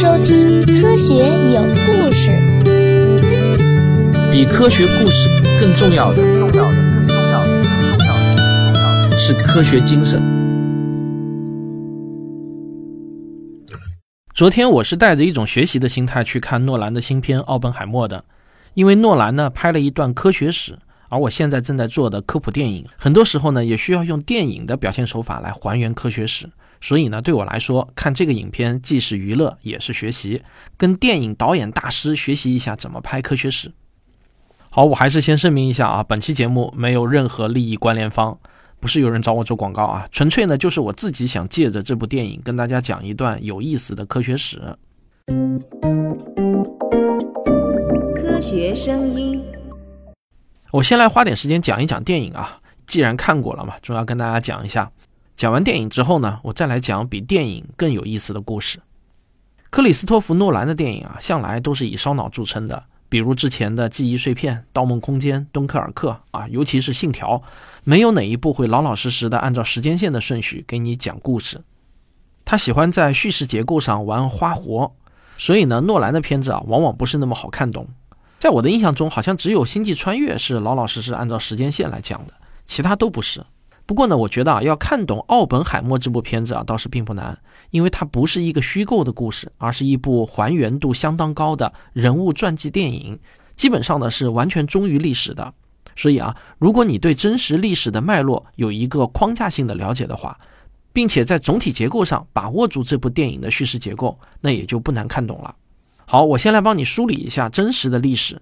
[0.00, 1.12] 收听《科学
[1.52, 2.30] 有故事》。
[4.30, 5.28] 比科学故事
[5.58, 10.22] 更重要的，重要的，更重要的，更重要的，更重要的是科学精神。
[14.32, 18.24] 昨天我是带着一种学习的心态去看诺兰的新片《奥本海默》的，
[18.74, 20.78] 因为诺兰呢拍了一段科学史，
[21.08, 26.48] 而我现在正在做的科普电影，很多时候呢也需要用电影的表现手法来还原科学史。
[26.80, 30.42] 所以呢，对我来说，看这个影片既是娱乐，也是学习，
[30.76, 33.72] 跟电影导演大师学习一下怎么拍科学史。
[34.70, 38.38] 好，我还是先声明一下啊，本期节目没有任何利益关联方，
[38.78, 44.60] 不是有人找我做广告啊，纯粹呢就是我自己想借着这部电影跟大家讲一段有意思的科学史。
[48.14, 49.42] 科学声音，
[50.70, 54.88] 我先来花点时间讲一讲电影啊，既然看过了嘛，总要跟大家讲一下。
[55.38, 58.80] 讲完电影之后呢，我再来讲比电影更有意思的故事。
[59.70, 67.36] 克里斯托弗·诺兰的电影啊，向来都是以烧脑著称的，比如之前的《记忆碎片》《盗梦空间》《敦刻尔克》啊，尤其是《信条》，
[67.84, 71.60] 没有哪一部会老老实实的按照时间线的顺序给你讲故事。
[72.44, 74.92] 他喜欢在叙事结构上玩花活，
[75.36, 77.86] 所以呢，诺兰的片子啊，往往不是那么好看懂。
[78.40, 83.46] 在我的印象中，好像只有《星际穿越》是老老实实按照时间线来讲的，其他都不是。
[83.88, 87.38] 不过呢，我觉得啊，要看懂《奥本海默》这部片子啊，倒是并不难，
[87.70, 93.18] 因为它不是一个虚构的故事，而是一部还原度相当高的人物传记电影，
[93.56, 95.54] 基本上呢是完全忠于历史的。
[95.96, 100.36] 所以啊，如果你对真实历史的脉络有一个框架性的了解的话，
[100.92, 105.54] 并且在总体结构上把握住这部电影的叙事结构，那也就不难看懂了。
[106.04, 108.38] 好，我先来帮你梳理一下真实的历史。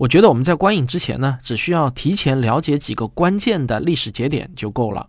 [0.00, 5.06] 我觉得我们在观影之前呢，只需要提前了解几个关键的历史节点就够了。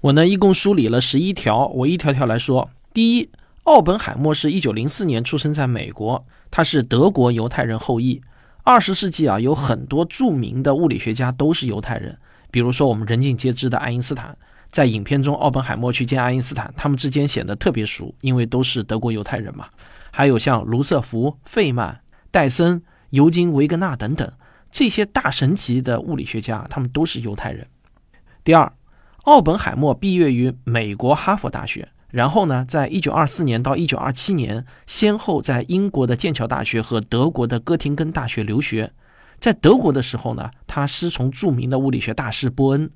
[0.00, 2.68] 我呢一共梳理了十一条，我一条条来说。
[2.92, 3.30] 第一，
[3.62, 8.20] 奥本海默是一九零四年出生在美国，他是德国犹太人后裔。
[8.64, 12.18] 二十世纪啊，有很多著名的物理学家都是犹太人，
[12.50, 14.36] 比如说我们人尽皆知的爱因斯坦。
[14.72, 19.66] 在影片中，奥本海默去见爱因斯坦，他们之间显得特别熟，因为都是德国犹太人嘛。
[20.10, 22.00] 还有像卢瑟福、费曼、
[22.32, 22.82] 戴森。
[23.10, 24.30] 尤金·维格纳等等
[24.70, 27.66] 这些大神级的物理学家，他们都是犹太人。
[28.44, 28.72] 第二，
[29.24, 38.92] 奥本海默毕业于美国哈佛大学，然后呢，在一九二四年到一九二七年，先后在英国的剑桥大学和德国的哥廷根大学留学。
[39.38, 42.90] 在德国的时候呢，他师从著名的物理学大师波恩。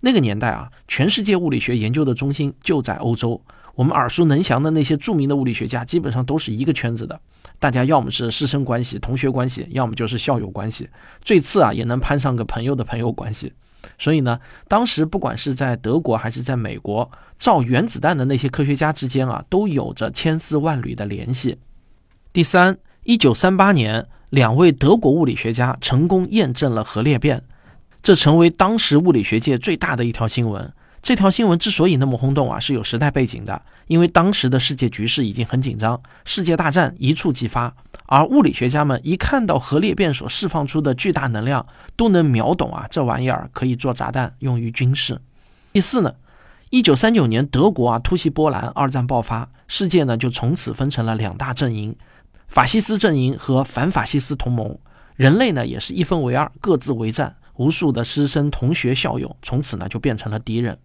[0.00, 3.42] 那个年代啊，全世界物理学研究的中心就在欧洲。
[3.74, 7.18] 我们耳熟能详的那些著名的物理学家，基本上都是一个圈子的。
[7.58, 10.88] 大家要么是师生关系、同学关系，要么就是校友关系，
[11.22, 13.52] 最次啊也能攀上个朋友的朋友关系。
[13.98, 17.08] 所以呢，当时不管是在德国还是在美国，
[17.38, 21.56] 造原子弹的那些科学家之间啊，都有着千丝万缕的联系。
[22.32, 27.42] 第三，一九三八年，两位德国物理学家成功验证了核裂变，
[28.02, 30.72] 这成为当时物理学界最大的一条新闻。
[31.06, 33.62] 这条新闻之所以那么轰动啊，是有时代背景的。
[33.86, 37.72] 因为当时的世界局势已经很紧张，世界大战一触即发，
[38.06, 45.20] 而物理学家们一看到核裂变所释放出的巨大能量，都能秒懂啊，这玩意儿可以做炸弹用于军事。
[45.72, 46.12] 第四呢，
[46.70, 51.94] 一九三九年德国啊突袭波兰，二战爆发，世界呢就从此分成了两大阵营，
[52.48, 54.76] 法西斯阵营和反法西斯同盟，
[55.14, 60.76] 人类呢也是一分为二，各自为战，无数的师生、同学、校友从此呢就变成了敌人。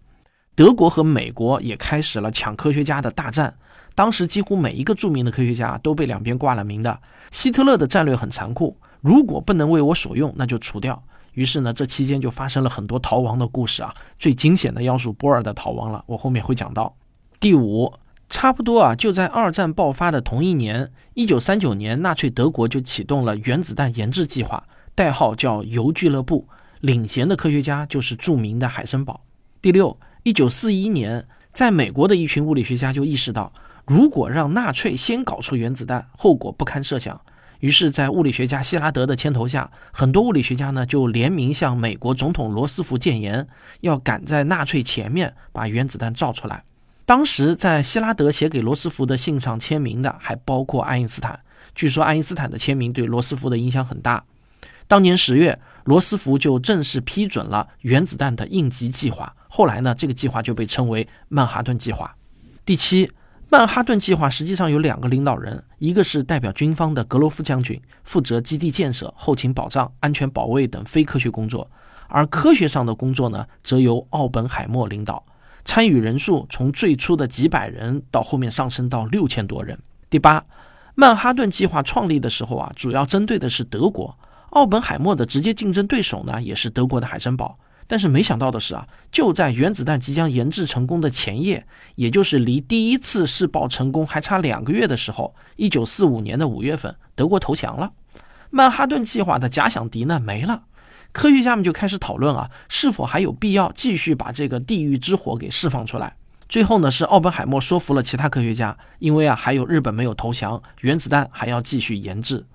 [0.55, 3.53] 德国和美国也开始了抢科学家的大战。
[3.93, 6.99] 当时几乎每一个著名的科学家都被两边挂了名的。
[7.31, 11.01] 希特勒的战略很残酷，如果不能为我所用，那就除掉。
[11.33, 13.93] 于是呢，这期间就发生了很多逃亡的故事啊。
[14.19, 16.95] 最惊险的要数波尔的逃亡了，我后面会讲到。
[17.39, 17.93] 第五，
[18.29, 24.63] 差不多啊，就在二战爆发的同一年，一九三九年，纳粹德国就启动了原子弹研制计划，
[24.95, 26.47] 代号叫铀俱乐部，
[26.79, 29.21] 领衔的科学家就是著名的海森堡。
[29.61, 29.97] 第六。
[30.23, 33.51] 一九四一年，在美国的一群物理学家就意识到，
[33.87, 37.19] 如果让纳粹先搞出原子弹，后果不堪设想。
[37.59, 43.47] 于是，在物理学家希拉德的牵头下，很多物理学家呢就联名向美国总统罗斯福谏言，
[43.79, 46.63] 要赶在纳粹前面把原子弹造出来。
[47.03, 51.39] 当时，在希拉德写给罗斯福的信上签名的还包括爱因斯坦。
[51.73, 54.23] 据说，爱因斯坦的签名对罗斯福的影响很大。
[54.87, 59.35] 当年十月，罗斯福就正式批准了原子弹的应急计划。
[59.49, 62.15] 后来呢，这个计划就被称为曼哈顿计划。
[62.63, 63.11] 第七，
[63.49, 71.67] 曼哈顿计划实际上有两个领导人，一个是代表军方的格罗夫将军，负责基地建设、后勤保障、安全保卫等非科学工作；
[72.07, 75.25] 而科学上的工作呢，则由奥本海默领导。
[75.65, 79.77] 参与人数从最初的几百人到后面上升到六千多人。
[80.09, 80.43] 第八，
[80.95, 84.17] 曼哈顿计划创立的时候啊，主要针对的是德国。
[84.51, 87.57] 奥本海默的直接竞争对手呢，也是德国的海森堡。
[87.87, 91.65] 但是没想到的是啊，就在原子弹即将研制成功的前夜，
[91.95, 97.91] 也就是离第一次试爆成功还差两个月的时候，一九四五年的五月份，德国投降了，
[98.49, 100.63] 曼哈顿计划的假想敌呢没了，
[101.11, 106.15] 科学家们就开始讨论啊，是否还有必要继续把这个地狱之火给释放出来？
[106.47, 112.45] 最后呢，是奥本海默说服了其他科学家，因为啊，还有日本没有投降，原子弹还要继续研制。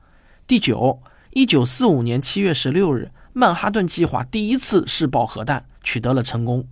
[0.47, 1.03] 第九，
[1.37, 3.11] 一九四五年七月十六日。
[3.35, 6.67] 曼哈顿计划第一次试爆核弹取得了成功。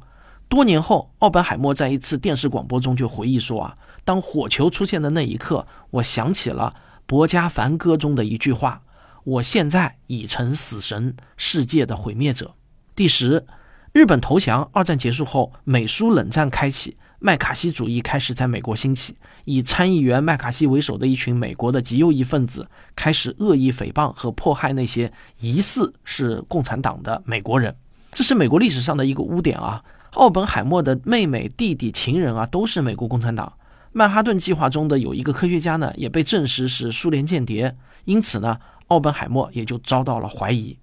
[0.49, 3.76] 多年后，奥本海默在一次电视广播中就回忆说：“啊，
[4.06, 6.72] 当火球出现的那一刻，我想起了
[7.05, 8.81] 《伯加梵歌》中的一句话
[9.25, 12.55] ：‘我现在已成死神，世界的毁灭者。’”
[12.96, 13.44] 第十，
[13.93, 14.70] 日本投降。
[14.72, 16.96] 二战结束后，美苏冷战开启。
[17.26, 19.17] 麦卡锡主义开始在美国兴起，
[19.47, 25.11] 以参议员麦卡锡为首的一群美国的极右翼分子开始恶意诽谤和迫害那些
[25.41, 27.75] 疑似是共产党的美国人，
[28.11, 29.82] 这是美国历史上的一个污点啊！
[30.11, 33.50] 奥本海默的妹妹、弟弟、情人啊，都是美国共产党。
[33.93, 37.75] 曼哈顿计划中的有一个科学家呢，也被证实是苏联间谍，
[38.05, 40.76] 因此呢，奥本海默也就遭到了怀疑。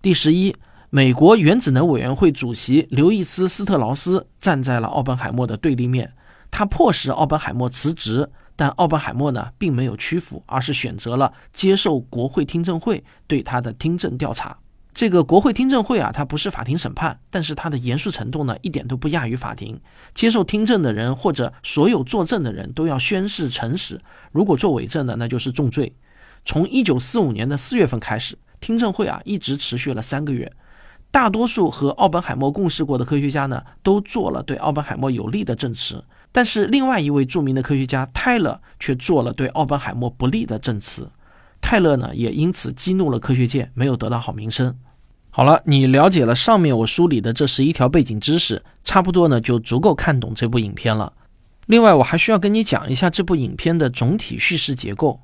[0.00, 0.56] 第十一。
[0.94, 6.14] 美国原子能委员会主席刘易斯·斯特劳斯站在了奥本海默的对立面，
[6.52, 14.56] 他迫使奥本海默辞职，但奥本海默呢并没有屈服，而是选择了接受国会听证会对他的听证调查。
[14.94, 19.76] 这个国会听证会啊，它不是法庭审判，但是它的严肃程度呢一点都不亚于法庭。
[20.14, 24.00] 接受听证的人或者所有作证的人都要宣誓诚实，
[24.30, 25.92] 如果做伪证的，那就是重罪。
[26.44, 30.52] 从一九四五年的四月份开始，听证会啊一直持续了三个月。
[31.14, 36.02] 大多数和奥本海默共事过的科学家呢，都做了对奥本海默有利的证词，
[36.32, 41.08] 但是另外一位著名的科学家泰勒却做了对奥本海默不利的证词。
[41.60, 44.76] 泰勒呢，也因此激怒了科学界，没有得到好名声。
[45.30, 51.12] 好了，你了解了上面我梳理的这十一条背景知识，差不多呢就足够看懂这部影片了。
[51.66, 55.20] 另外，我还需要跟你讲一下这部影片的总体叙事结构。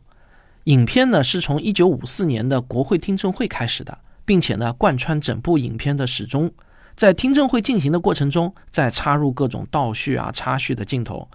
[0.65, 3.99] 影片呢是从一九五四年的国会听证会开始的。
[4.31, 6.53] 并且呢，贯穿整部影片的始终，
[6.95, 11.29] 在听证会进行的过程中，再插入各种倒叙啊、插叙的镜头。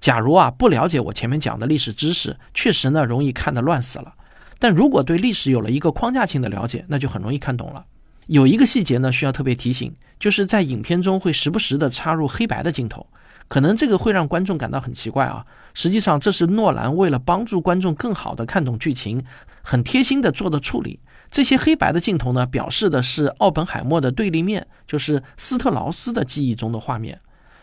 [0.00, 4.12] 假如啊不了解我前面讲的历史知识，确实呢容易看得乱死了。
[4.58, 7.86] 但如果对历史有了一个框架性的了解，那就很容易看懂了。
[8.26, 13.06] 有一个细节呢需要特别提醒，就是在影片中会时不时的插入黑白的镜头，
[13.48, 15.46] 可能这个会让观众感到很奇怪啊。
[15.72, 19.24] 实际上，这是诺兰为了帮助观众更好的看懂剧情，
[19.62, 21.00] 很贴心的做的处理。
[21.32, 27.18] 这些黑白的镜头呢，表示的是奥本海默的对立面，就是斯特劳斯的记忆中的画面。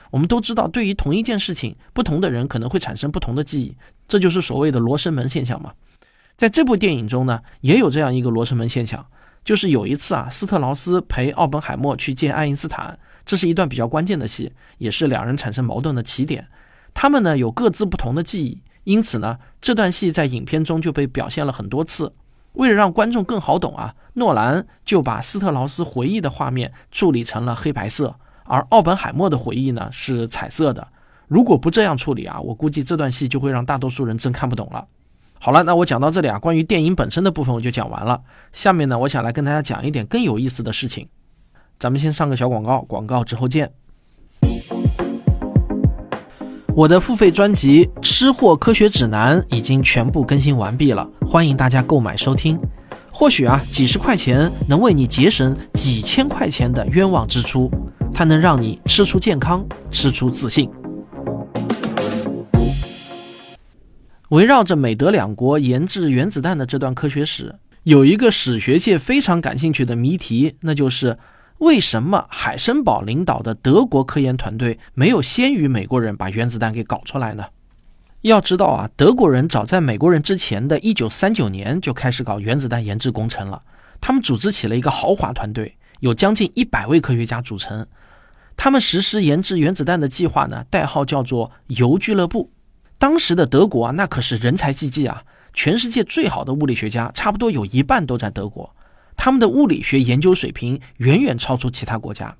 [0.10, 3.78] 我们都知道，对于同一件事情，不同的人可能会产生不同的记忆，
[4.08, 5.72] 这就是所谓的罗生门现象嘛。
[6.36, 9.06] 在这部电影中呢，也有这样一个罗生门现象，
[9.46, 16.48] 就是有一次啊，斯特劳斯陪奥本海默去见爱因斯坦，这是一段比较关键的戏，也是两人产生矛盾的起点。
[16.96, 22.12] 他们呢有各自不同的记忆，因此呢，这段戏在影片中就被表现了很多次。
[22.54, 30.88] 为了让观众更好懂啊，诺兰就把斯特劳斯回忆的画面处理成了黑白色，而奥本海默的回忆呢是彩色的。
[31.28, 34.86] 如果不这样处理啊，我估计这段戏就会让大多数人真看不懂了。
[35.40, 38.22] 好了，那我讲到这里啊，关于电影本身的部分我就讲完了。
[38.52, 41.08] 下面呢，我想来跟大家讲一点更有意思的事情。
[41.78, 43.72] 咱们先上个小广告，广告之后见。
[46.80, 52.58] 我的付费专辑《吃货科学指南》已经全部更新完毕了，欢迎大家购买收听。
[53.12, 57.70] 或许啊，几十块钱能为你节省几千块钱的冤枉支出，
[58.14, 60.72] 它能让你吃出健康，吃出自信。
[64.30, 71.18] 围绕着美德两国研制原子弹的这段科学史，有一个史学界非常感兴趣的谜题，那就是。
[71.60, 77.46] 为什么海森堡领导的德国科研团队没有先于美国人把原子弹给搞出来呢？
[78.22, 83.62] 要知道啊，德国人早在美国人之前的一九三九年就开始搞原子弹研制工程了。
[84.02, 87.86] 他们组织起了一个豪华团队，有将近一百位科学家组成。
[88.56, 92.52] 他们实施研制原子弹的计划呢，代号叫做“铀俱乐部”。
[92.98, 95.24] 当时的德国啊，那可是人才济济啊，
[95.54, 98.74] 全世界最好的物理学家差不多有一半都在德国。
[99.20, 102.34] 他们的物理学研究水平远远超出其他国家。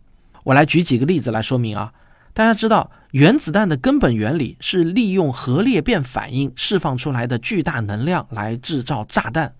[0.46, 1.92] 我来举几个例子来说明啊。
[2.34, 9.54] 大家知道，原子弹的根本原理是利用核裂变反应释放出来的巨大能量来制造炸弹。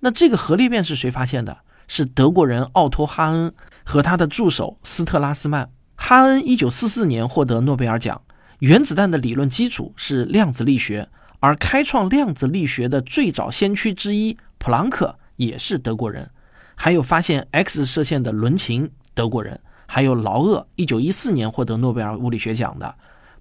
[0.00, 1.56] 那这个核裂变是谁发现的？
[1.86, 5.70] 是德国人奥托·哈恩和他的助手斯特拉斯曼。
[5.96, 8.20] 哈恩一九四四年获得诺贝尔奖。
[8.58, 11.08] 原子弹的理论基础是量子力学，
[11.40, 16.30] 而开创量子力学的最早先驱之一普朗克也是德国人，
[16.80, 22.94] 还有发现 X 射线的伦琴德国人，还有劳厄一九一四年获得诺贝尔物理学奖的，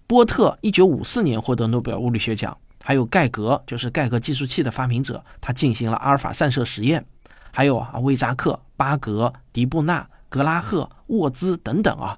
[0.07, 7.05] 波特一九五四年获得诺贝尔物理学奖，还有盖格就是盖格计数器的发明者，他进行了阿尔法散射实验，
[7.51, 12.17] 还有啊魏扎克、巴格、迪布纳、格拉赫、沃兹等等啊。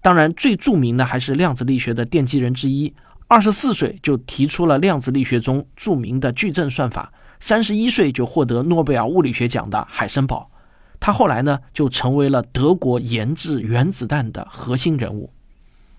[0.00, 2.94] 当然，最著名的还是量子力学的奠基人之一。
[3.26, 10.50] 二十四岁就提出了量子力学中著名的矩阵算法，三十一岁就获得诺贝尔物理学奖的海森堡，
[10.98, 15.30] 他后来呢就成为了德国研制原子弹的核心人物。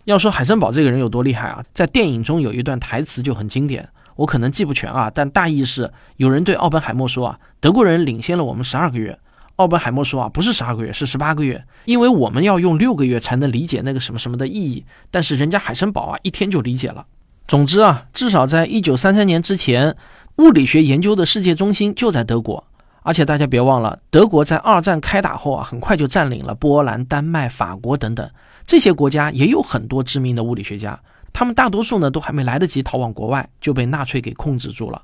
[0.06, 9.20] 要说海森堡这个人有多厉害啊，在电影中有一段台词就很经典，我可能记不全啊，但大意是有人对奥本海默说啊，德国人领先了我们十二个月。
[9.58, 17.08] 奥本海默说啊，不是十二个月，是十八个月，因为我们要用六个月才能理解那个什么什么的意义，但是人家海森堡啊一天就理解了。
[17.48, 19.98] 总之啊，至少在一九三三年之前，
[20.38, 22.64] 物理学研究的世界中心就在德国。
[23.04, 28.30] 而且大家别忘了，德国在二战开打后啊，很快就占领了波兰、丹麦、法国等等
[28.66, 31.00] 这些国家，也有很多知名的物理学家。
[31.32, 35.02] 他们大多数呢，都还没来得及逃往国外，就被纳粹给控制住了。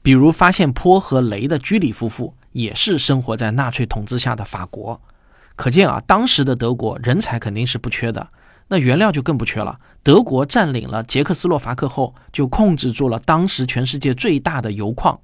[0.00, 5.00] 比如发现钋和镭的居里夫妇，也是生活在纳粹统治下的法国。
[5.56, 8.28] 可见啊，当时的德国人才肯定是不缺的。
[8.68, 9.76] 那原料就更不缺了。
[10.02, 15.20] 德国占领了捷克斯洛伐克后，就控制住了当时全世界最大的油矿。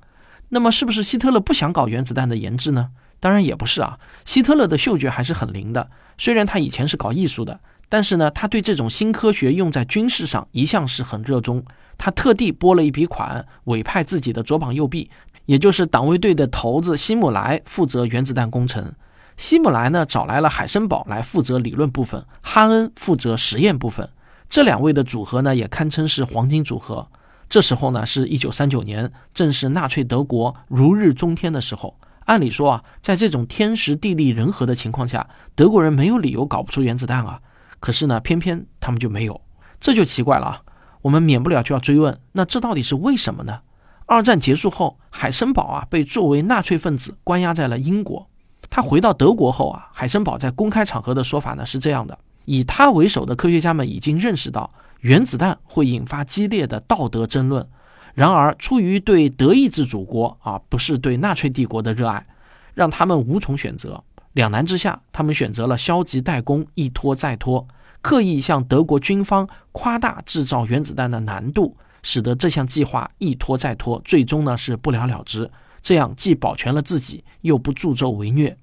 [0.51, 2.91] 那么，是不是希特勒不想搞原子弹的研制呢？
[3.19, 3.99] 当然也不是啊。
[4.27, 5.91] 希特勒的嗅觉还是很灵的。
[6.19, 11.65] 虽然他以前是搞艺术的，但是呢，他对这种新科学用在军事上一向是很热衷。
[11.97, 15.11] 他特地拨了一笔款，委派自己的左膀右臂，
[15.47, 18.93] 也就是党卫队的头子希姆莱负责原子弹工程。
[19.39, 24.09] 希姆莱呢找来了海森堡来负责理论部分，哈恩负责实验部分。
[24.49, 27.09] 这两位的组合呢也堪称是黄金组合。
[27.49, 31.99] 这时候呢是一九三九年，正是纳粹德国如日中天的时候。
[32.25, 37.41] 按理说啊，在这种天时地利人和的情况下，德国人没有理由搞不出原子弹啊。
[37.79, 39.41] 可是呢，偏偏他们就没有，
[39.79, 40.63] 这就奇怪了啊。
[41.03, 43.61] 我们免不了就要追问，那这到底是为什么呢？
[44.07, 48.29] 二战结束后，海森堡啊被作为纳粹分子关押在了英国。
[48.69, 57.69] 他回到德国后啊，海森堡在公开场合的说法呢是这样的：以他为首的科学家们已经认识到原子弹会引发激烈的道德争论，
[58.15, 62.27] 然而出于对德意志祖国啊不是对纳粹帝国的热爱，
[62.73, 64.03] 让他们无从选择。
[64.33, 67.67] 两难之下，他们选择了消极怠工，一拖再拖，
[68.01, 75.51] 刻意向德国军方夸大制造原子弹的难度，使得这项计划一拖再拖，最终呢是不了了之。
[75.81, 78.57] 这样既保全了自己，又不助纣为虐。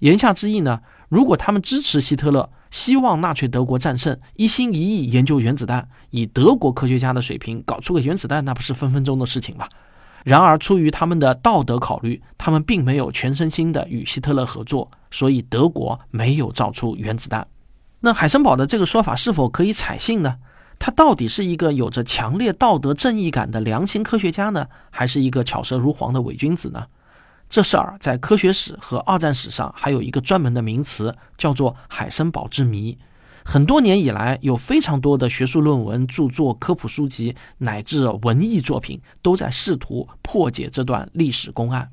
[0.00, 9.68] 言下之意呢，如果他们支持希特勒，希望纳粹德国战胜，一心一意研究原子弹，以德国科学家的水平搞出个原子弹，那不是分分钟的事情吗？
[10.24, 17.46] 然而，出于他们的道德考虑，他们并没有全身心的与希特勒合作，所以德国没有造出原子弹。
[18.00, 20.36] 那海森堡的这个说法是否可以采信呢？
[20.78, 26.84] 他到底是一个有着强烈道德正义感的良心科学家呢，还是一个巧舌如簧的伪君子呢？
[27.48, 32.96] 这事儿在科学史和二战史上还有一个专门的名词，叫做“海森堡之谜”。
[33.42, 41.90] 很多年以来，有非常多的学术论文、著作、科普书籍乃至文艺作品，都在试图破解这段历史公案。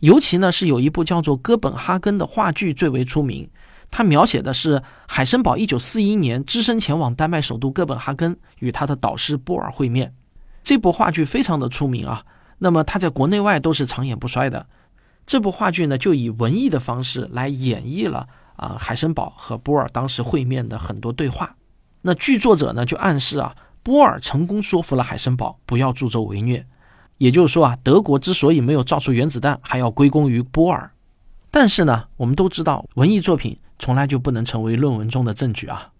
[0.00, 3.48] 尤其呢，是有一部叫做《哥本哈根》的话剧最为出名。
[3.90, 10.14] 它描写的是海森堡1941年只身前往丹麦首都哥本哈根与他的导师波尔会面。
[10.62, 12.24] 这部话剧非常的出名啊，
[12.58, 14.66] 那么他在国内外都是长演不衰的。
[15.28, 21.54] 这部话剧呢，就以文艺的方式来演绎了啊海森堡和波尔当时会面的很多对话。
[22.02, 26.66] 那剧作者呢就暗示啊，波尔成功说服了海森堡不要助纣为虐，
[27.18, 30.90] 也就是说啊，德国之所以没有造出原子弹，还要归功于波尔。
[31.50, 33.56] 但是呢，我们都知道文艺作品。
[33.80, 35.92] 从来就不能成为论文中的证据啊！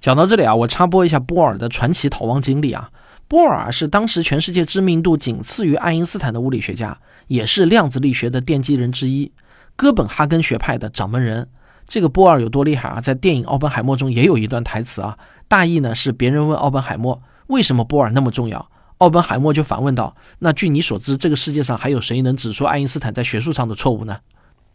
[0.00, 2.90] 讲到这里啊，我插播一下波尔的传奇逃亡经历啊。
[3.28, 6.98] 波尔是当时全世界知名度仅次于爱因斯坦的物理学家，
[7.30, 9.30] 也是量子力学的奠基人之一，
[9.76, 11.48] 哥本哈根学派的掌门人。
[11.86, 13.00] 这个波尔有多厉害啊？
[13.00, 18.68] 在电影《奥本海默》中也有一段台词啊，大意呢是别人问奥本海默为什么波尔那么重要，
[18.98, 24.18] 奥本海默就反问道：“那据你所知，这个世界上还有谁能指出爱因斯坦在学术上的错误呢？”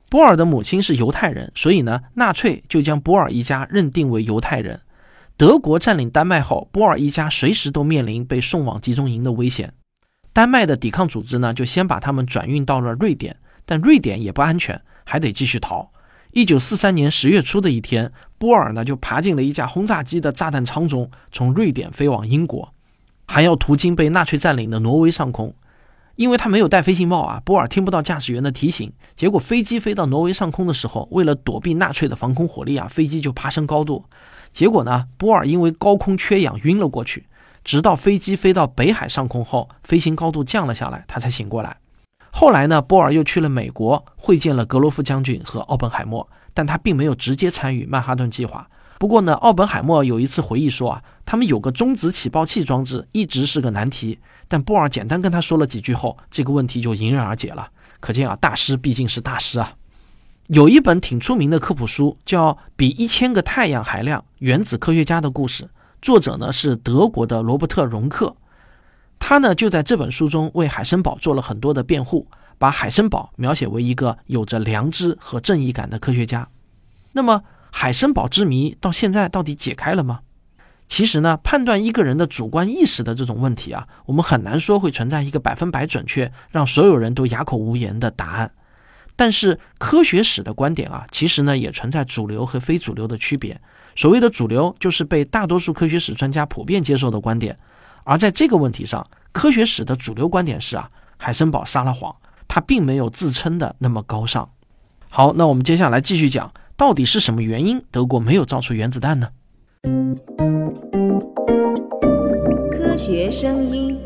[0.10, 4.80] 波尔的母亲是犹太人，所以呢，纳粹就将波尔一家认定为犹太人。
[5.36, 9.74] 德国占领丹麦后，波尔一家随时都面临被送往集中营的危险。
[10.36, 15.90] 丹麦的抵抗组织呢，就先把他们转运到了瑞典，但瑞典也不安全，还得继续逃。
[16.34, 22.74] 一九四三年十月初的一天，波尔呢就爬进了一架轰炸机的炸弹舱中，从瑞典飞往英国。
[23.28, 25.56] 还要途经被纳粹占领的挪威上空。
[26.18, 28.92] 因为他没有戴飞行帽啊，波尔听不到驾驶员的提醒。
[29.16, 34.04] 结果飞机飞到挪威上空的时候，为了躲避纳粹的防空火力啊，飞机就爬升高度。
[34.52, 37.26] 结果呢，波尔因为高空缺氧晕了过去。
[37.66, 41.76] 直到飞机飞到北海上空后，飞行高度降了下来，他才醒过来。
[42.32, 48.70] 后来呢，波尔又去了美国，会见了格罗夫将军和奥本海默，但他并没有直接参与曼哈顿计划。
[49.00, 54.20] 不过呢，奥本海默有一次回忆说啊，他们有个中子起爆器装置，一直是个难题。
[54.48, 57.68] 但波尔简单跟他说了几句后，这个问题就迎刃而解了。
[58.00, 59.74] 可见啊，大师毕竟是大师啊。
[60.48, 65.64] 有一本挺出名的科普书，叫《比一千个太阳还亮：原子科学家的故事》，
[66.06, 68.36] 作者呢是德国的罗伯特·荣克。
[69.18, 72.28] 他呢就在这本书中为海森堡做了很多的辩护，
[72.60, 76.48] 把海森堡描写为一个有着良知和正义感的科学家。
[77.14, 80.20] 那么，海森堡之谜到现在到底解开了吗？
[80.88, 88.52] 其实呢，判断一个人的主观意识的这种问题啊，我们很难说会存在一个百分百准确，让所有人都哑口无言的答案。
[89.16, 93.60] 但是科学史的观点啊，其实呢也存在主流和非主流的区别。
[93.96, 97.58] 所谓的主流，就是被大多数科学史专家普遍接受的观点。
[98.04, 102.14] 而在这个问题上，科学史的主流观点是啊，海森堡撒了谎，
[102.48, 104.48] 他并没有自称的那么高尚。
[105.10, 109.30] 好，那我们接下来继续讲，到底是什么原因德国没有造出原子弹呢？
[112.70, 113.98] 科学声音。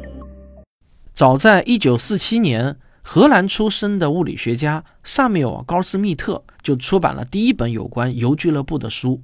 [1.14, 9.22] 早在一九四七年，荷兰出生的物理学家萨缪尔·高斯密特就出版了第一本有关铀俱乐部的书。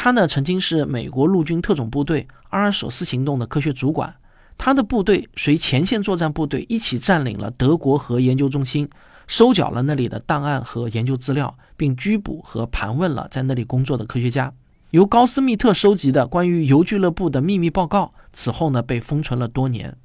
[0.00, 4.14] 他呢，曾经是美国陆军特种部队阿尔索斯行动的科学主管。
[4.56, 8.88] 他的部队随前线作战部队一起占领了德国核研究中心，
[9.26, 14.52] 收缴了那里的档案和研究资料，并拘捕和盘问了在那里工作的科学家。
[14.90, 19.96] 由高斯密特收集的关于铀俱乐部的秘密报告，此后呢被封存了多年。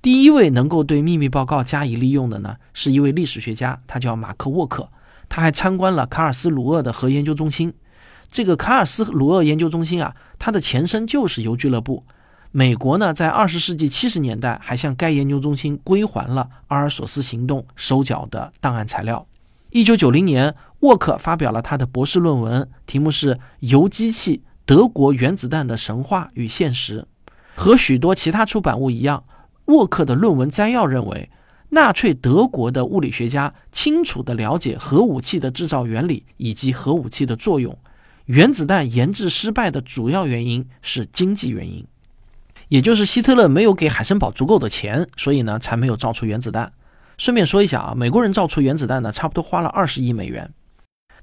[0.00, 4.88] 第一位能够对秘密报告加以利用的呢，是一位历史学家，他叫马克沃克。
[5.28, 7.74] 他还参观了卡尔斯鲁厄的核研究中心。
[8.32, 12.04] 这个卡尔斯鲁厄研究中心啊，它的前身就是铀俱乐部。
[12.50, 19.24] 美国呢，在二十世纪七十年代还向该研究中心归还了阿尔索斯行动收缴的档案材料。
[19.70, 20.52] 一九九零年。
[20.82, 27.06] 沃克发表了他的博士论文，题目是《铀机器：德国原子弹的神话与现实》。
[27.54, 29.22] 和许多其他出版物一样，
[29.66, 31.30] 沃克的论文摘要认为，
[31.68, 37.78] 纳粹德国的物理学家清楚地了解核武器的制造原理以及核武器的作用。
[38.32, 41.86] 原子弹研制失败的主要原因是经济原因，
[42.68, 46.72] 也就是希特勒没有给海森堡足够的钱，所以呢才没有造出原子弹。
[47.18, 50.50] 顺便说一下啊，美国人造出原子弹呢，差不多花了二十亿美元。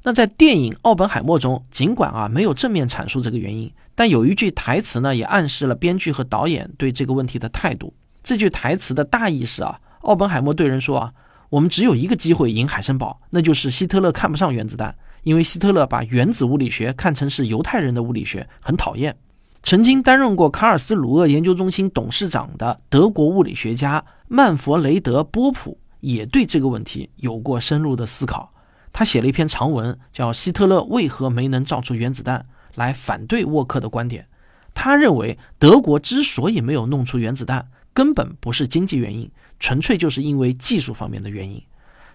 [0.04, 7.92] 那在电影《奥本海默》中，尽管啊没有正面阐述这个原因，但有一句台词呢，也暗示了编剧和导演对这个问题的态度。
[8.22, 11.12] 这句台词的大意是啊，奥本海默对人说啊，
[11.50, 19.16] 我们只有一个机会赢海森堡，那就是希特勒看不上原子弹，因为希特勒把原子物理学看成是犹太人的物理学，很讨厌。
[19.62, 28.54] 曾经担任过卡尔斯鲁厄研究中心董事长的德国物理学家曼弗雷德·波普也对这个问题有过深入的思考。
[28.94, 32.40] 他写了一篇长文，叫《希特勒为何没能造出原子弹》，
[32.76, 34.26] 来反对沃克的观点。
[34.74, 39.30] 他认为，德国之所以没有弄出原子弹，根本不是经济原因，
[39.60, 41.62] 纯粹就是因为技术方面的原因。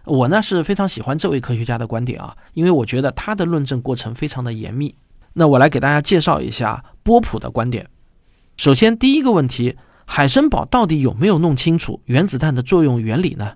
[0.04, 4.94] 我呢是非常喜欢这位科学家的观点啊，因为我觉得他的论证过程非常的严密。
[5.32, 7.88] 那我来给大家介绍一下波普的观点。
[8.56, 13.54] 首先，第一个问题，海森堡到底有没有弄清楚原子弹的作用原理呢？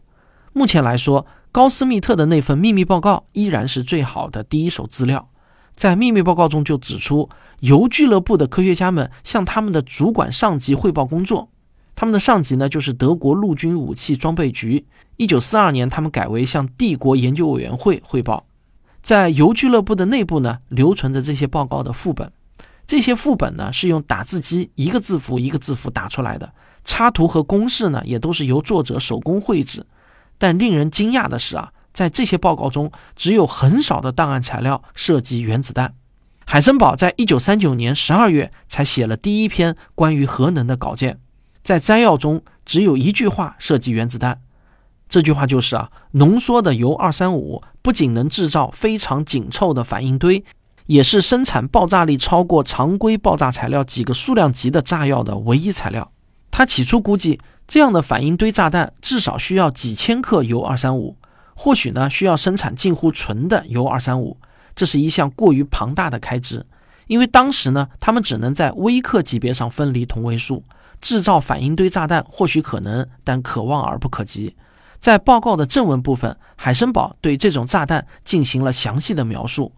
[0.52, 1.26] 目前来说。
[1.50, 5.30] 高斯密特的那份秘密报告依然是最好的第一手资料。
[5.74, 7.30] 在秘密报告中就指出，
[7.60, 11.48] 由俱乐部的科学家们向他们的主管上级汇报工作。
[12.00, 14.86] 他们的上级呢，就是德国陆军武器装备局。
[15.16, 18.46] 一九四二年，他们改为向帝国研究委员会汇报。
[19.02, 22.30] 在游俱乐部的内部呢，留存着这些报告的副本。
[22.86, 26.52] 这些副本呢，是用打字机一个字符一个字符打出来的。
[26.84, 29.84] 插图和公式呢，也都是由作者手工绘制。
[30.38, 35.92] 但令人惊讶的是啊，在这些报告中，只有很少的档案材料涉及原子弹。
[36.46, 41.18] 海森堡在一九三九年十二月才写了第一篇关于核能的稿件，
[41.68, 44.38] 在摘要中只有一句话涉及原子弹，
[45.06, 50.42] 这句话就是啊，浓缩的铀二三五不仅能制造非常紧凑的反应堆，
[50.86, 56.10] 也是生产爆炸力超过常规爆炸材料几个数量级的炸药的唯一材料。
[56.50, 57.38] 他起初估计。
[57.66, 61.18] 这样的反应堆炸弹至少需要几千克铀二三五，
[61.52, 64.38] 或许呢需要生产近乎纯的铀二三五，
[64.74, 66.64] 这是一项过于庞大的开支，
[67.08, 70.64] 因为当时呢他们只能在微克级别上分离同位素，
[71.00, 74.54] 制造反应堆炸弹或许可能，但可望而不可及。
[74.98, 79.72] 在报告的正文部分，海森堡对这种炸弹进行了详细的描述。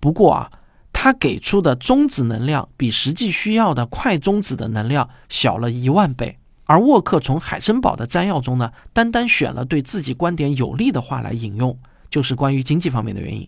[0.00, 0.50] 不过啊，
[0.92, 6.38] 他给出的中子能量比实际需要的快中子的能量小了一万倍。
[6.64, 11.76] 而沃克从海森堡的摘要中呢，单单选了对自己观点有利的话来引用，
[12.08, 13.46] 就是关于经济方面的原因。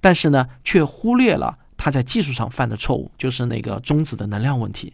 [0.00, 4.92] 但是呢，却忽略了他在技术上犯的错误，就是那个中子的能量问题。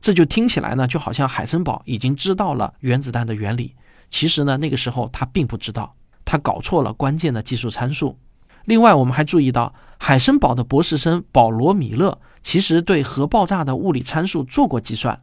[0.00, 3.74] 这就听起来呢，就好像海森堡已经知道了原子弹的原理。
[4.10, 8.18] 其实呢，那个时候他并不知道，他搞错了关键的技术参数。
[8.64, 15.18] 另外，我们还注意到，海森堡的博士生保罗·米勒其实对核爆炸的物理参数做过计算，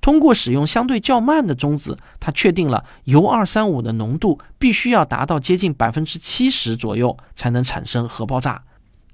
[0.00, 8.62] 通过使用相对较慢的中子，他确定了铀二三五的浓度必须要达到接近百分之七十左右才能产生核爆炸，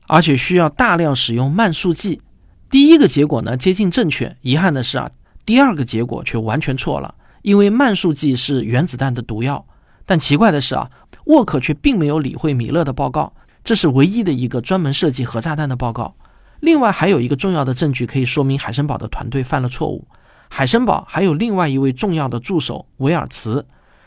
[0.09, 2.21] 而且需要大量使用慢速剂。
[2.69, 5.11] 第一个结果呢接近正确，遗憾的是啊，
[5.45, 7.15] 第二个结果却完全错了。
[7.43, 9.65] 因为慢速剂是原子弹的毒药，
[10.05, 10.91] 但奇怪的是啊，
[11.27, 16.13] 沃克却并没有理会米勒的报告，这是唯一的一个专门设计核炸弹的报告。
[16.59, 20.05] 另外还有一个重要的证据可以说明海森堡的团队犯了错误。
[20.49, 23.65] 海森堡还有另外一位重要的助手维尔茨，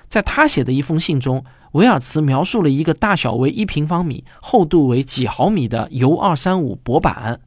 [0.09, 1.41] 在他写的一封信中，
[1.71, 7.39] 维尔茨描述了一个大小为一平方米、厚度为几毫米的铀二三五薄板，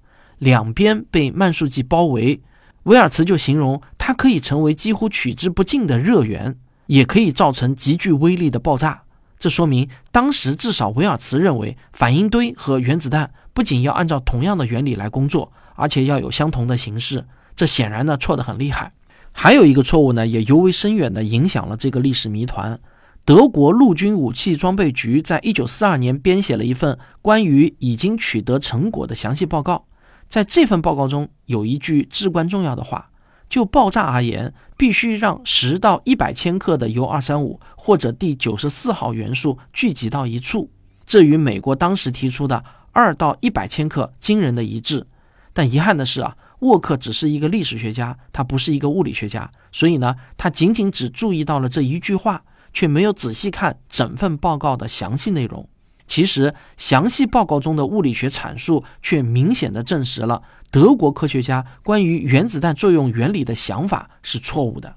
[0.43, 2.41] 两边被慢速剂包围。
[2.83, 9.03] 维尔茨就形容它可以成为几乎取之不尽的热源，也可以造成极具威力的爆炸。
[9.39, 17.25] 这说明当时至少维尔茨认为，反应堆和原子弹不仅要按照同样的原理来工作，而且要有相同的形式。
[17.55, 18.93] 这显然呢错得很厉害。
[19.31, 22.81] 还有一个错误呢，也尤为深远地影响了这个历史谜团。
[23.25, 29.85] 德国陆军武器装备局在一九四二年编写了一份关于已经取得成果的详细报告。
[30.33, 33.11] 在这份报告中有一句至关重要的话：
[33.51, 40.71] 就爆炸而言，必须让十到一百千克的铀二三五或者第九十四号元素聚集到一处。
[41.05, 45.07] 这与美国当时提出的二到一百千克惊人的一致。
[45.53, 52.43] 但遗憾的是啊，沃克只是一个历史学家，他不是一个物理学家，所以呢，他仅仅只注意到了这一句话，
[52.73, 55.69] 却没有仔细看整份报告的详细内容。
[56.15, 64.95] 其实，详细报告中的物理学阐述却明显的证实了德国科学家关于原子弹作用原理的想法是错误的。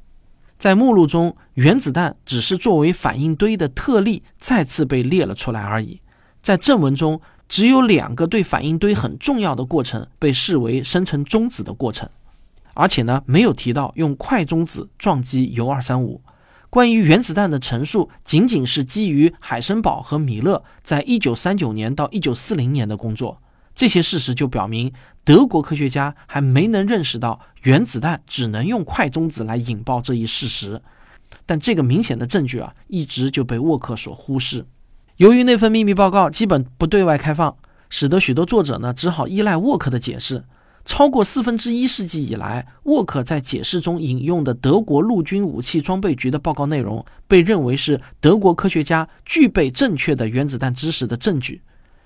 [0.59, 6.01] 在目录中，原子弹只是作为反应堆的特例再次被列了出来而已。
[6.41, 12.09] 在正文中，只有两个对反应堆很重要的过程被视为生成中子的过程，
[12.73, 16.21] 而且呢，没有提到用快中子撞击铀二三五。
[16.75, 23.41] 关于原子弹的陈述，仅仅是基于海森堡和米勒在一九三九年到一九四零年的工作。
[23.73, 24.91] 这些事实就表明，
[25.23, 30.81] 德国科学家还没能认识到原子弹只能用快中子来引爆这一事实。
[31.45, 34.65] 但这个明显的证据啊，一直就被沃克所忽视。
[35.15, 37.55] 由于那份秘密报告基本不对外开放，
[37.89, 40.43] 使得许多作者呢只好依赖沃克的解释。
[40.85, 51.63] 超过四分之一世纪以来，沃克在解释中引用的德国陆军武器装备局的报告内容，被认为是德国科学家具备正确的原子弹知识的证据。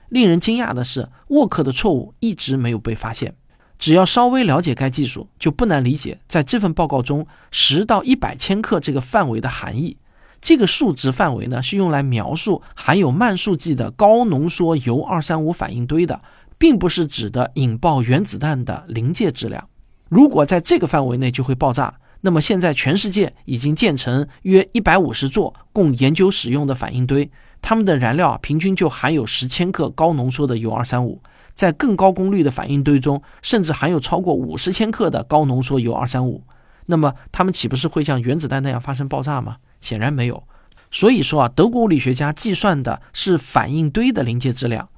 [0.08, 3.36] 令人惊讶的是，沃克的错误一直没有被发现。
[3.78, 9.98] 只要稍微了解该技术，就不难理解在这份报告中十到一百千克这个范围的含义。
[10.42, 16.22] 这个数值范围呢，是用来描述含有慢速剂的高浓缩铀二三五反应堆的。
[16.60, 19.67] 并不是指的引爆原子弹的临界质量。
[20.10, 31.22] 如果在这个范围内就会爆炸，那么现在全世界已经建成约一百五十座供研究使用的反应堆，它们的燃料平均就含有十千克高浓缩的铀二三五。
[31.54, 36.43] 在更高功率的反应堆中，甚至含有超过五十千克的高浓缩铀二三五。
[36.86, 39.58] 那么它们岂不是会像原子弹那样发生爆炸吗？
[39.80, 40.43] 显然没有。
[40.91, 44.89] 所以说啊，德国物理学家计算的是反应堆的临界质量。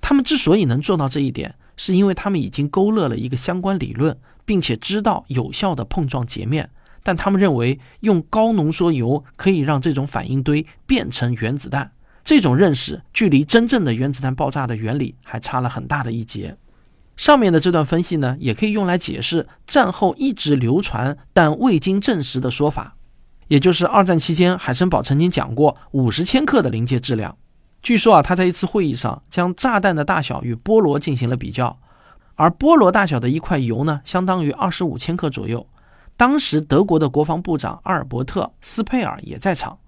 [0.00, 6.70] 他们之所以能做到这一点，是因为他们已经勾勒了一个相关理论，并且知道有效的碰撞截面。
[7.02, 16.56] 但他们认为用高浓缩铀可以让这种反应堆变成原子弹，这种认识距离真正的原子弹爆炸的原理还差了很大的一截。
[17.16, 22.96] 上面的这段分析呢，也可以用来解释战后一直流传但未经证实的说法，
[23.48, 27.36] 也就是二战期间海森堡曾经讲过五十千克的临界质量。
[27.82, 31.78] 据说啊，他在一次会议上将炸弹的大小与菠萝进行了比较，
[32.34, 35.66] 而菠萝大小的一块铀呢，相当于二十五千克左右。
[36.16, 39.78] 当时德国的国防部长阿尔伯特·斯佩尔也在场。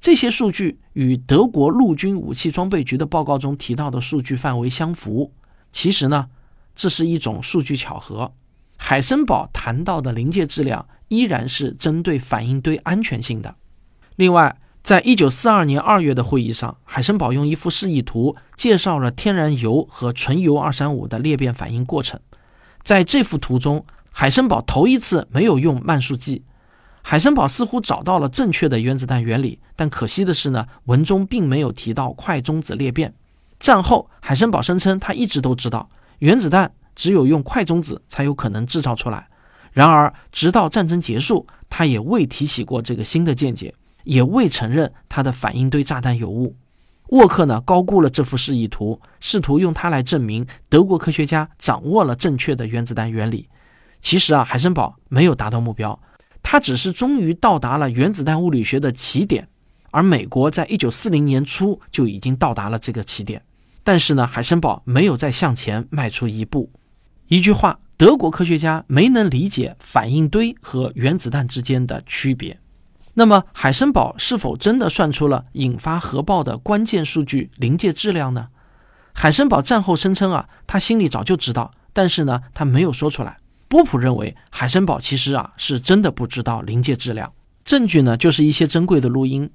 [0.00, 5.32] 这些数据与德国陆军武器装备局的报告中提到的数据范围相符。
[5.72, 6.28] 其实呢，
[6.74, 8.32] 这是一种数据巧合。
[8.76, 13.56] 海森堡谈到的临界质量依然是针对反应堆安全性的。
[14.16, 22.18] 另外，在一九四二年二月的会议上，海森堡用一幅示意图介绍了天然油和纯铀二三五的裂变反应过程。
[22.82, 26.42] 在这幅图中，海森堡头一次没有用慢速计。
[27.02, 33.14] 海森堡似乎找到了正确的原子弹原理，但可惜的是呢，文中并没有提到快中子裂变。
[33.58, 35.88] 战后，海森堡声称他一直都知道
[36.18, 39.28] 原子弹只有用快中子才有可能制造出来。
[39.72, 43.72] 然而，直到战争结束，他也未提起过这个新的见解，
[44.04, 46.56] 也未承认他的反应堆炸弹有误。
[47.08, 53.48] 沃克呢，高估了这幅示意图，试图用它来证明德国科学家掌握了正确的原子弹原理。
[54.00, 55.98] 其实啊，海森堡没有达到目标。
[56.42, 59.48] 他只是终于到达了原子弹物理学的起点，
[59.90, 63.42] 而美国在一九四零年初就已经到达了这个起点。
[63.82, 66.70] 但是呢，海森堡没有再向前迈出一步。
[67.26, 72.56] 一句话，德国科学家没能理解反应堆和原子弹之间的区别。
[73.14, 78.48] 那么，海森堡是否真的算出了引发核爆的关键数据临界质量呢？
[79.12, 83.36] 海森堡战后声称啊，他心里早就知道，但是呢，他没有说出来。
[83.68, 87.32] 波普认为，海森堡其实啊是真的不知道临界质量。
[87.64, 89.50] 证据呢，就是一些珍贵的录音。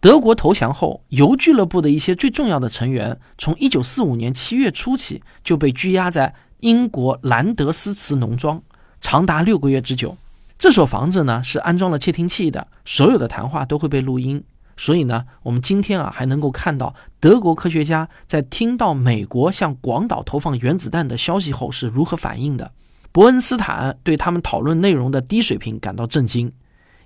[0.00, 8.62] 德国投降后，铀俱乐部的一些最重要的成员，从1945年7月初起就被拘押在英国兰德斯茨农庄，
[9.00, 10.16] 长达六个月之久。
[10.58, 14.42] 这所房子呢是安装了窃听器的，所有的谈话都会被录音。
[14.76, 22.72] 所以呢，我们今天啊还能够看到德国科学家在听到美国向广岛投放原子弹的消息后是如何反应的。
[23.12, 26.50] 伯恩斯坦对他们讨论内容的低水平感到震惊，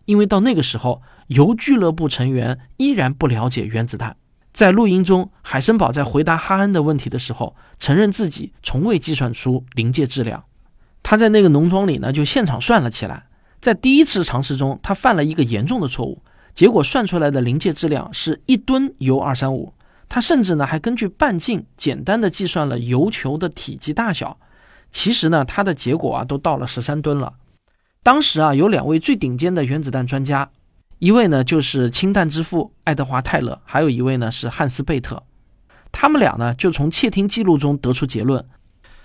[0.07, 4.17] 因为到那个时候，铀俱乐部成员依然不了解原子弹。
[4.55, 10.43] 在录音中，海森堡在回答哈恩的问题的时候，承认自己从未计算出临界质量。
[11.03, 13.27] 他在那个农庄里呢，就现场算了起来。
[13.61, 16.23] 在第一次尝试中，他犯了一个严重的错误，
[16.55, 19.73] 结果算出来的临界质量是一吨铀二三五。
[20.09, 24.39] 他甚至呢，还根据半径简单的计算了铀球的体积大小。
[24.91, 27.35] 其实呢，它的结果啊都到了十三吨了。
[28.03, 30.51] 当时啊，有两位最顶尖的原子弹专家，
[30.99, 35.23] 一位呢就是氢弹之父爱德华泰勒，还有一位呢是汉斯贝特。
[35.93, 38.43] 他们俩呢就从窃听记录中得出结论：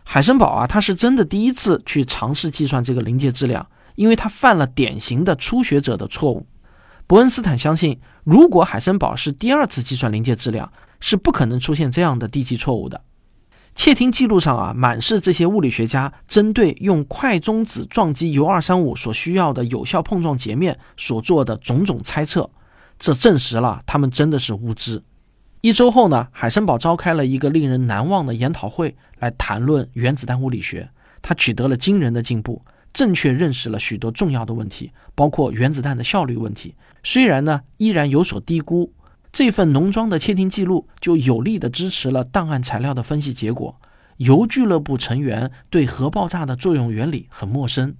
[0.05, 6.45] 海森堡啊，他是真的第一次去尝试计算这个临界质量，因为他犯了典型的初学者的错误。
[7.05, 13.01] 伯恩斯坦相信，如果海森堡是第二次计算临界质量，是不可能出现这样的低级错误的。
[13.75, 22.49] 窃听记录上啊，满是这些物理学家针对用快中子撞击铀二三五所需要的有效碰撞截面所做的种种猜测，
[22.99, 25.03] 这证实了他们真的是无知。
[25.61, 30.89] 一周后呢，海森堡召开了一个令人难忘的研讨会，来谈论原子弹物理学。
[31.21, 32.61] 他取得了惊人的进步，
[32.93, 36.75] 正确认识了许多重要的问题，包括原子弹的效率问题。
[37.03, 38.93] 虽然呢，依然有所低估。
[39.31, 43.75] 这份农庄的窃听记录就有力地支持了档案材料的分析结果。
[44.17, 47.95] 由俱乐部成员对核爆炸的作用原理很陌生。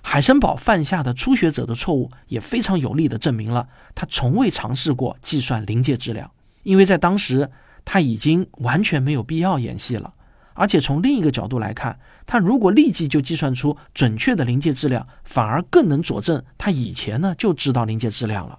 [0.00, 6.30] 海森堡犯下的初学者的错误也非常有力地证明了他从未尝试过计算临界质量，
[6.62, 7.50] 因为在当时
[7.84, 10.14] 他已经完全没有必要演戏了。
[10.54, 18.58] 而且从另一个角度来看，他如果立即就计算出准确的临界质量，反而更能佐证他以前呢就知道临界质量了。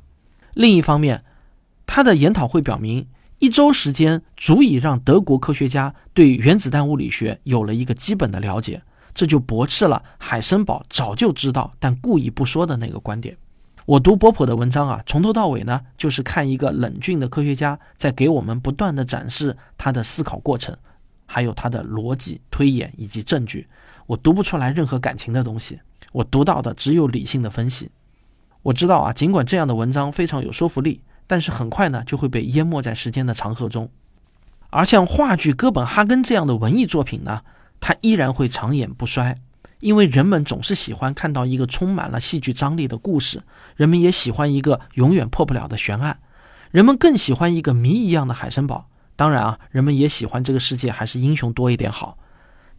[0.53, 1.23] 另一方面，
[1.85, 3.07] 他的研讨会表明，
[3.39, 8.81] 一周时间足以让德国科学家对原子弹物理学有了一个基本的了解，
[9.13, 13.37] 这就驳斥了海森堡早就知道但故意不说的那个观点。
[13.85, 20.77] 我读波普的文章啊，从头到尾呢，就是看一个冷峻的科学家在给我们不断的展示他的思考过程，
[21.31, 23.65] 还有他的逻辑推演以及证据。
[24.05, 25.79] 我读不出来任何感情的东西，
[26.11, 27.89] 我读到的只有理性的分析。
[28.63, 31.01] 我知道啊，尽管这样的文章非常有说服力。
[31.27, 33.89] 但是很快呢，就会被淹没在时间的长河中。
[34.69, 37.41] 而像话剧《哥本哈根》这样的文艺作品呢，
[37.79, 39.37] 它依然会长演不衰，
[39.79, 43.43] 因为人们总是喜欢看到一个充满了戏剧张力的故事，
[43.77, 46.19] 人们也喜欢一个永远破不了的悬案，
[46.71, 48.89] 人们更喜欢一个谜一样的海森堡。
[49.21, 52.17] 当然啊，人们也喜欢这个世界还是英雄多一点好。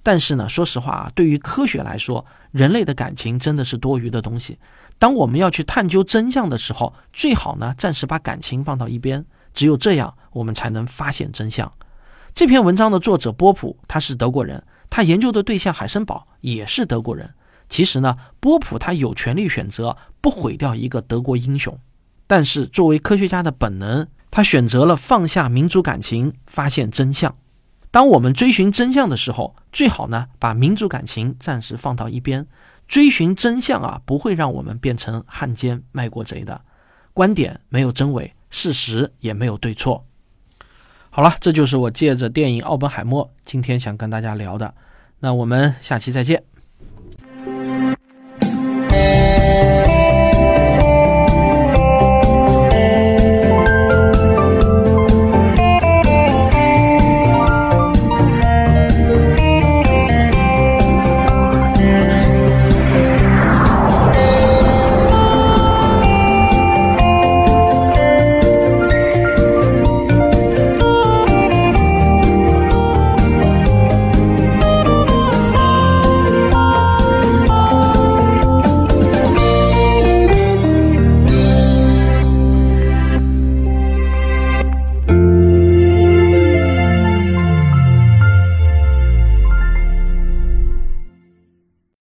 [0.02, 4.58] 但是呢，说实话啊，对于科学来说，人类的感情真的是多余的东西。
[4.98, 9.24] 当我们要去探究真相的时候，最好呢暂时把感情放到一边，
[9.54, 11.72] 只有这样，我们才能发现真相。
[12.34, 17.32] 这篇文章的作者波普他是德国人，他研究的对象海森堡也是德国人。
[17.68, 21.78] 其实呢，波普他有权利选择不毁掉一个德国英雄，
[22.26, 27.36] 但是作为科学家的本能，他选择了放下民族感情，发现真相。
[27.90, 32.46] 当我们追寻真相的时候，最好呢把民族感情暂时放到一边。
[32.88, 36.62] 追寻真相啊，不会让我们变成汉奸卖国贼的。
[37.12, 40.06] 观点没有真伪，事实也没有对错。
[41.10, 44.74] 好了，这就是我借着电影《奥本海默》今天想跟大家聊的。
[45.20, 46.51] 那我们下期再见。